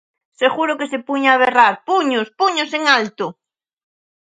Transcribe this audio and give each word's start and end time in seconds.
Seguro 0.41 0.77
que 0.79 0.89
se 0.91 1.03
puña 1.07 1.29
a 1.33 1.41
berrar 1.43 1.73
"¡Puños, 1.89 2.27
puños 2.39 2.69
en 2.77 2.83
alto!" 2.99 3.25